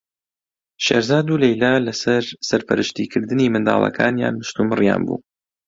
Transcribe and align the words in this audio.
شێرزاد 0.85 1.25
و 1.29 1.39
لەیلا 1.43 1.73
لەسەر 1.87 2.23
سەرپەرشتیکردنی 2.49 3.51
منداڵەکانیان 3.53 4.33
مشتومڕیان 4.39 5.01
بوو. 5.07 5.17